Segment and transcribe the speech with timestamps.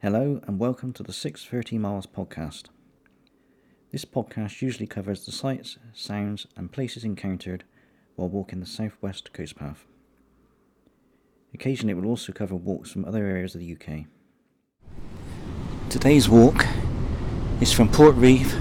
[0.00, 2.66] Hello and welcome to the 630 Miles podcast.
[3.90, 7.64] This podcast usually covers the sights, sounds, and places encountered
[8.14, 9.86] while walking the southwest coast path.
[11.52, 14.04] Occasionally, it will also cover walks from other areas of the UK.
[15.90, 16.64] Today's walk
[17.60, 18.56] is from Portreath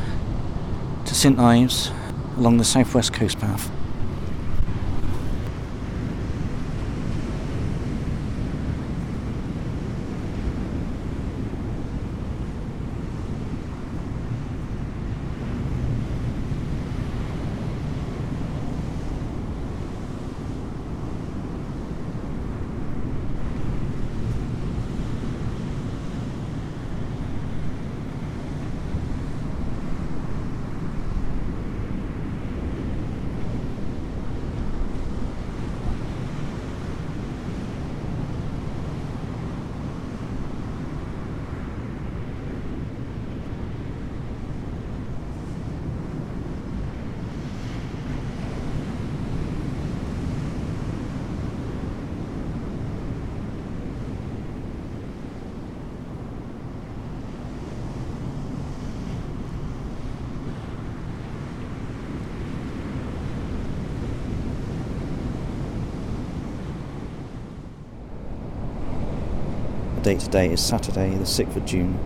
[1.05, 1.91] to St Ives
[2.35, 3.69] along the southwest coast path.
[70.15, 71.99] Today is Saturday, the 6th of June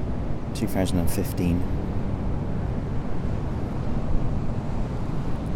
[0.56, 1.62] 2015.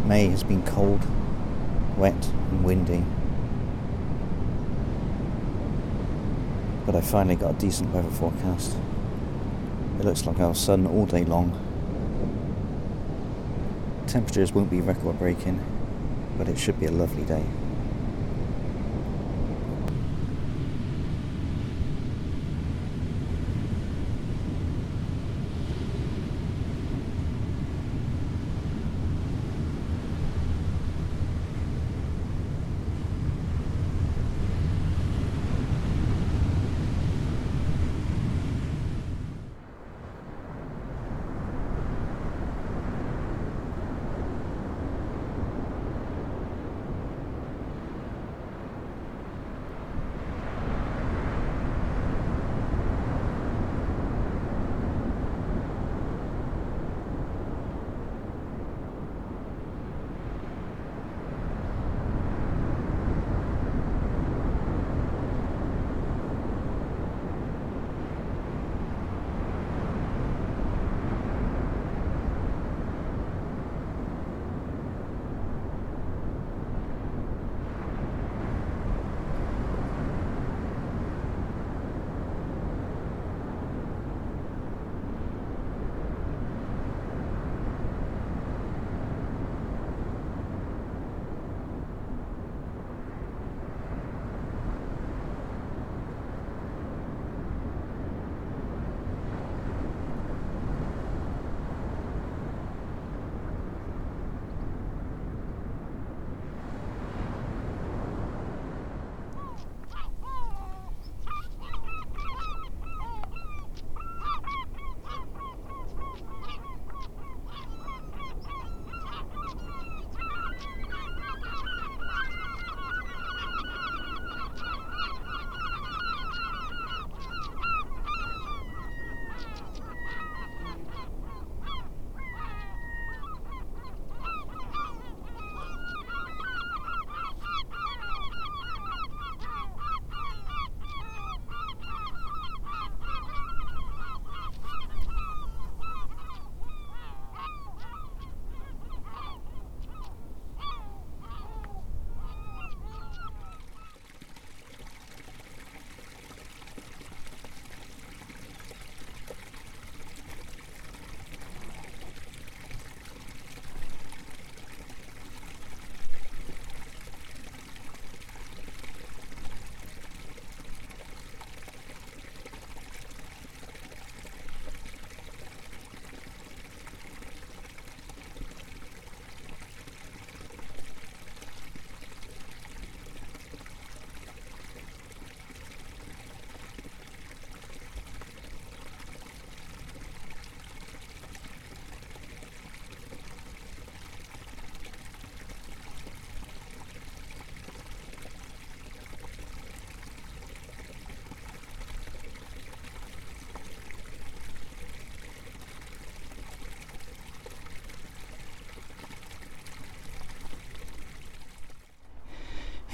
[0.06, 1.00] May has been cold,
[1.96, 2.14] wet,
[2.52, 3.02] and windy.
[6.86, 8.76] But I finally got a decent weather forecast.
[9.98, 11.50] It looks like our sun all day long.
[14.06, 15.60] Temperatures won't be record breaking,
[16.38, 17.42] but it should be a lovely day.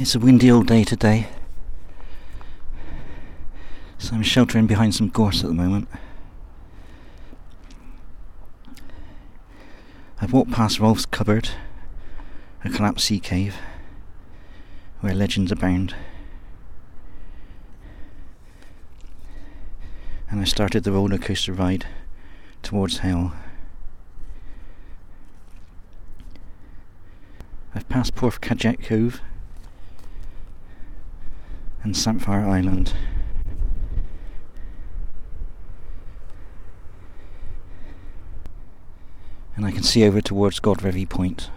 [0.02, 1.28] It's a windy old day today,
[3.98, 5.86] so I'm sheltering behind some gorse at the moment.
[10.20, 11.50] I've walked past Ralph's Cupboard,
[12.64, 13.54] a collapsed sea cave,
[14.98, 15.94] where legends abound.
[20.28, 21.86] And I started the roller coaster ride
[22.64, 23.34] towards hell.
[27.72, 29.20] I've passed Porthcadjack Cove
[31.82, 32.94] and Samphire Island.
[39.56, 41.50] And I can see over towards Godrevy Point.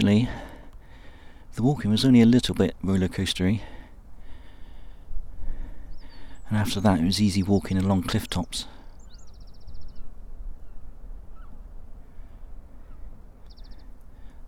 [0.00, 0.30] Actually,
[1.56, 3.60] the walking was only a little bit roller coastery.
[6.48, 8.64] And after that, it was easy walking along cliff tops.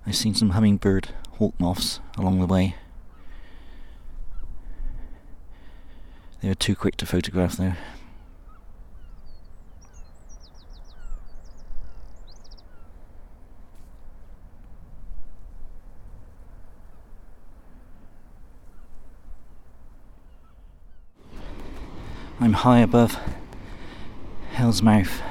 [0.07, 2.77] I've seen some hummingbird hawk moths along the way.
[6.41, 7.75] They were too quick to photograph though.
[22.43, 23.21] I'm high above
[24.51, 25.23] Hell's Mouth.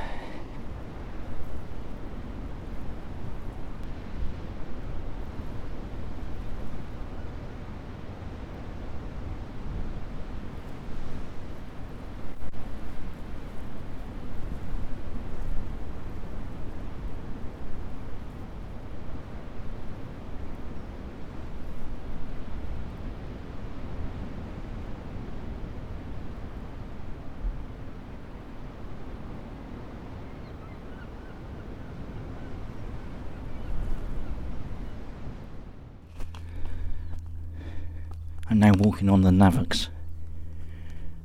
[38.51, 39.87] I'm now walking on the Knavocks,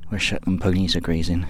[0.07, 1.45] where Shetland ponies are grazing.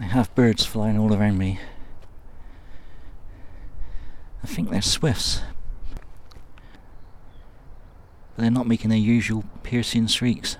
[0.00, 1.58] I have birds flying all around me.
[4.40, 5.42] I think they're swifts.
[8.36, 10.56] But they're not making their usual piercing shrieks.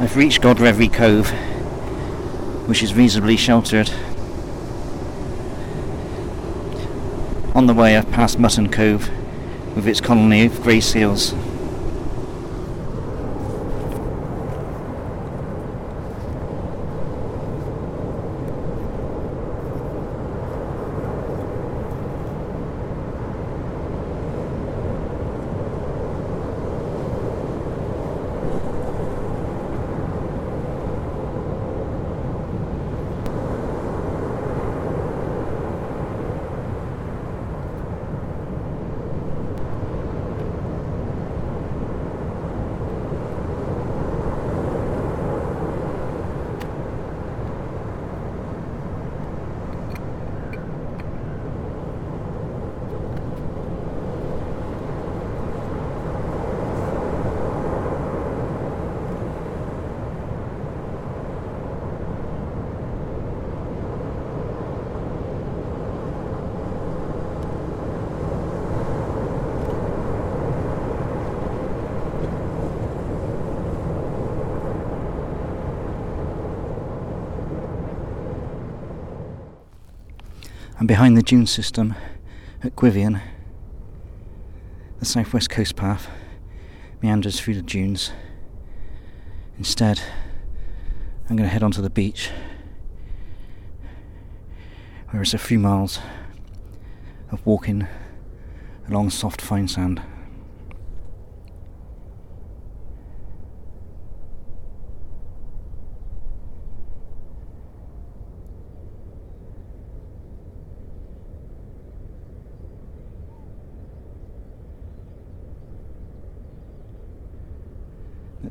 [0.00, 1.28] I've reached Godrevy Cove,
[2.66, 3.90] which is reasonably sheltered.
[7.54, 9.10] On the way I've passed Mutton Cove
[9.76, 11.34] with its colony of grey seals.
[80.80, 81.94] And behind the dune system
[82.64, 83.20] at Gwithian,
[84.98, 86.08] the southwest coast path
[87.02, 88.12] meanders through the dunes.
[89.58, 90.00] Instead,
[91.28, 92.30] I'm going to head onto the beach,
[95.10, 95.98] where it's a few miles
[97.30, 97.86] of walking
[98.88, 100.00] along soft fine sand.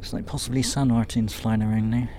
[0.10, 2.10] Looks like possibly sand martins flying around now.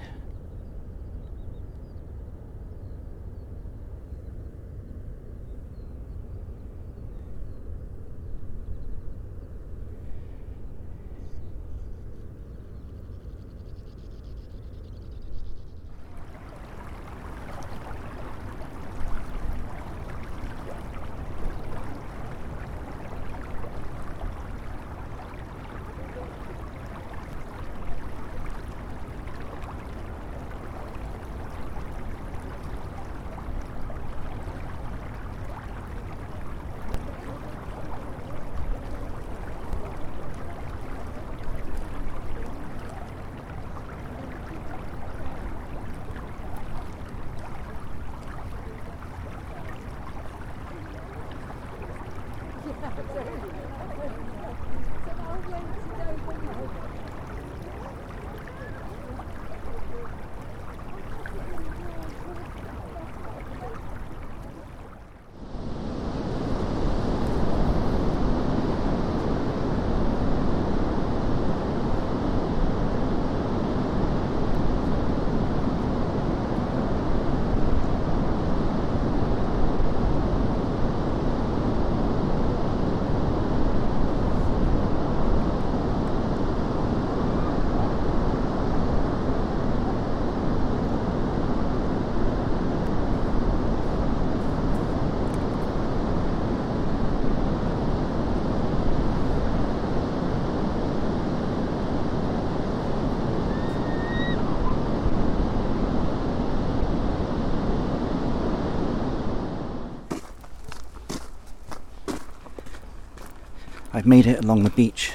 [113.92, 115.10] I've made it along the beach.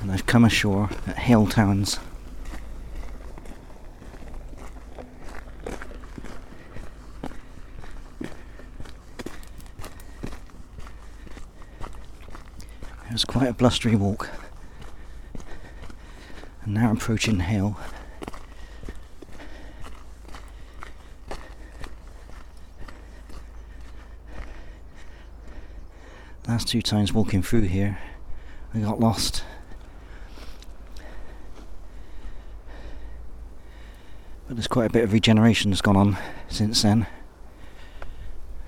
[0.00, 1.98] And I've come ashore at Hayle Towans.
[13.16, 13.24] was
[13.56, 14.30] blustery walk.
[16.62, 17.76] And now approaching the hill.
[26.48, 27.98] Last two times walking through here,
[28.72, 29.42] I got lost.
[34.46, 36.16] But there's quite a bit of regeneration that's gone on
[36.48, 37.06] since then.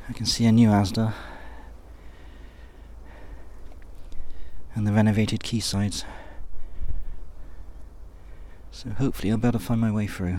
[0.08, 1.14] I can see a new Asda
[4.78, 6.04] and the renovated quaysides.
[8.70, 10.38] So hopefully I'll be able to find my way through.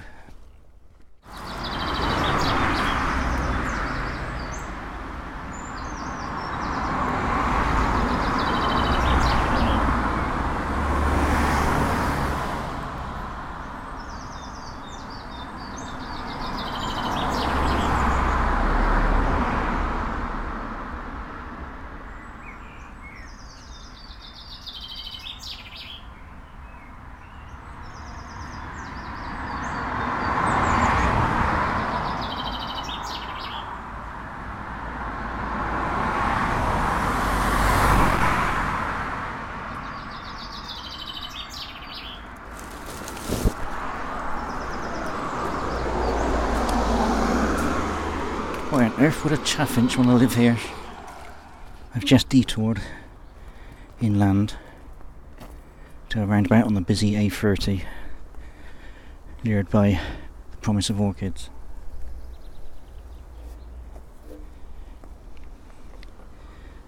[48.99, 50.57] Earth would a chaffinch want to live here?
[51.95, 52.81] I've just detoured
[54.01, 54.55] inland
[56.09, 57.83] to a roundabout on the busy A30,
[59.45, 60.01] lured by
[60.51, 61.49] the promise of orchids.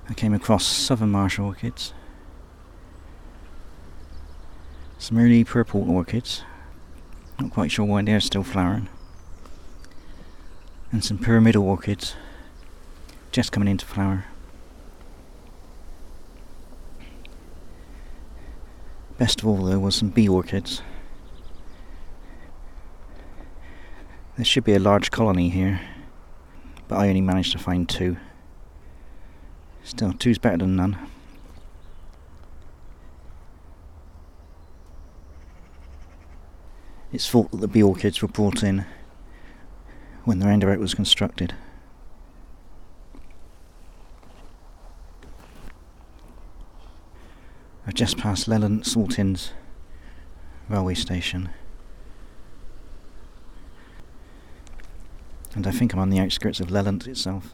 [0.10, 1.94] I came across southern marsh orchids,
[4.98, 6.44] some early purple orchids,
[7.40, 8.90] not quite sure why they're still flowering
[10.92, 12.16] and some pyramidal orchids
[13.32, 14.26] just coming into flower.
[19.18, 20.82] Best of all, though, was some bee orchids.
[24.36, 25.80] There should be a large colony here,
[26.88, 28.18] but I only managed to find two.
[29.84, 30.98] Still, two's better than none.
[37.14, 38.86] It's thought that the bee orchids were brought in
[40.24, 41.56] when the roundabout was constructed.
[47.88, 49.54] I've just passed Lelant Saltings
[50.70, 51.50] railway station.
[55.54, 57.54] And I think I'm on the outskirts of Lelant itself.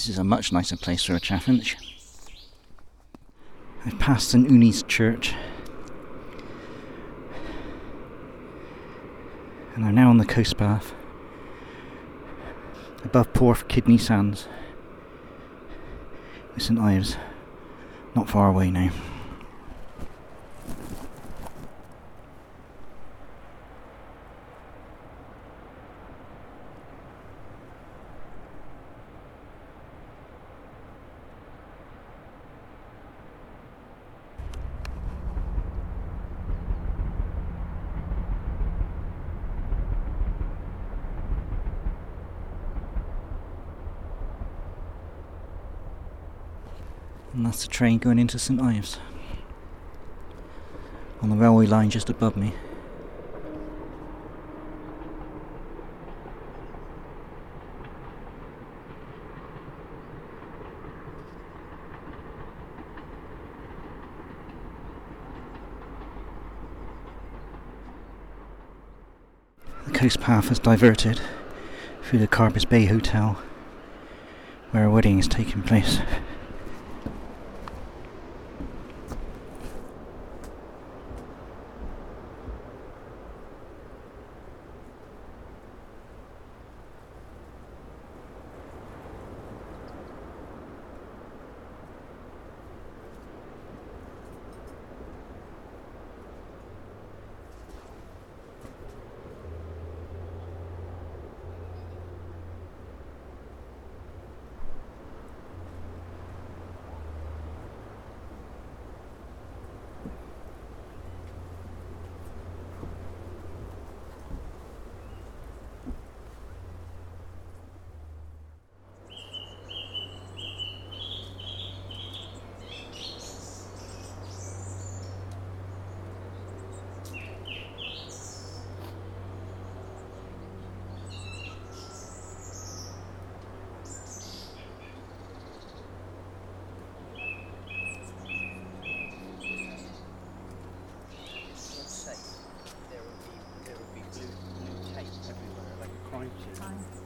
[0.00, 1.76] This is a much nicer place for a chaffinch.
[3.84, 5.34] I've passed St Uny's church.
[9.74, 10.94] And I'm now on the coast path.
[13.04, 14.48] Above Porth Kidney Sands.
[16.54, 17.18] With St Ives.
[18.14, 18.90] Not far away now.
[47.32, 48.98] And that's the train going into St Ives.
[51.22, 52.52] On the railway line just above me.
[69.86, 71.22] The coast path has diverted
[72.02, 73.38] through the Carbis Bay Hotel,
[74.70, 76.00] where a wedding is taking place.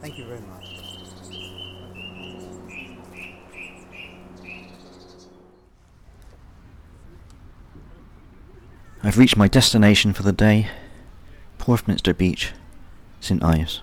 [0.01, 0.85] Thank you very much.
[9.03, 10.67] I've reached my destination for the day,
[11.59, 12.53] Porthminster Beach,
[13.19, 13.81] St Ives.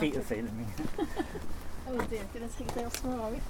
[0.00, 0.24] You're a bit Feet are knackered.
[0.24, 0.64] failing me.
[1.88, 3.40] Oh dear, did I take a day off tomorrow, are we?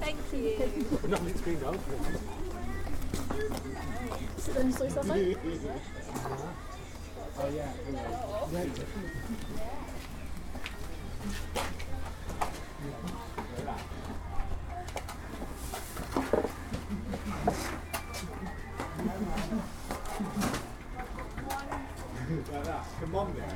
[0.00, 1.08] Thank you.
[1.08, 1.78] Nothing's been done.
[4.38, 5.18] Sit down and sort yourself out.
[22.64, 23.48] Come on then.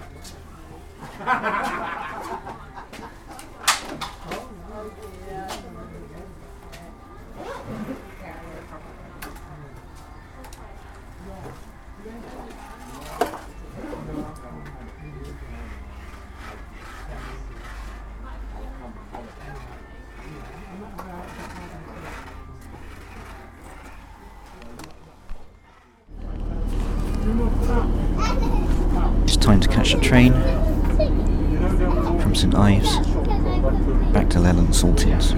[29.36, 30.32] It's time to catch a train
[32.20, 32.96] from St Ives
[34.14, 35.34] back to Lelant Saltings.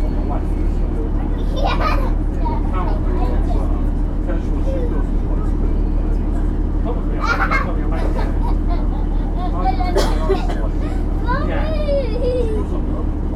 [11.48, 11.74] Yeah.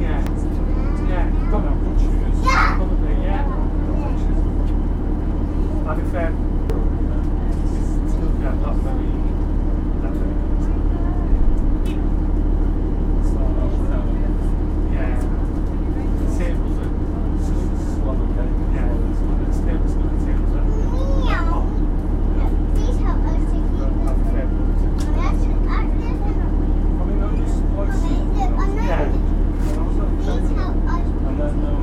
[0.00, 1.26] Yeah.
[1.50, 2.38] Don't have good shoes.
[2.46, 3.44] Probably, yeah.
[5.88, 6.30] I'd be fair.
[7.70, 9.10] It's still got not very.
[10.02, 10.60] Not very good.
[13.26, 13.40] So,
[14.92, 15.14] yeah.
[16.38, 16.92] Tables are
[17.98, 18.56] swallow cake.
[18.74, 18.94] Yeah.
[19.48, 20.66] It's tables are tables are.
[23.00, 24.46] I'd be fair.
[25.70, 27.92] I mean, I'm just like.
[28.80, 29.02] Yeah.
[29.02, 29.14] And
[29.70, 30.10] I was like,
[31.20, 31.76] and then, uh,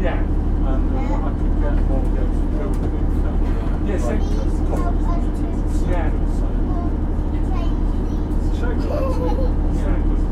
[0.00, 3.06] Yeah, and uh, I could get more girls to go with it.
[3.20, 3.30] So,
[3.86, 4.28] yeah, same as
[5.90, 6.46] Yeah, so.
[8.56, 8.76] Show you
[9.76, 10.28] Yeah, 'cause-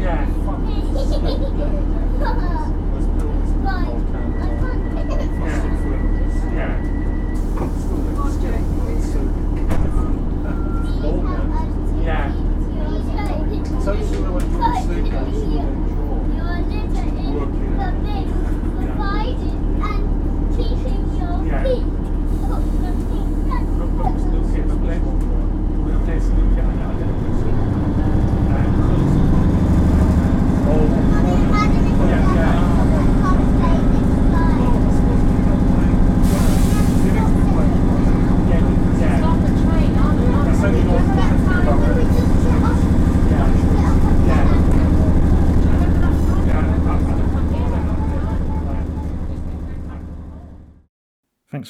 [0.00, 0.58] yeah, fun.
[2.92, 4.38] Was built as a whole kind of,
[5.40, 5.60] yeah,
[6.54, 6.74] yeah.
[7.80, 9.06] Still makes sense.
[9.12, 9.18] So,
[9.54, 10.14] different
[11.02, 11.90] ball games.
[12.04, 12.26] Yeah.
[13.80, 16.20] So, you know, when you're sleeping, you enjoy
[17.38, 17.72] working.
[21.46, 21.64] Yeah.
[51.50, 51.68] Thanks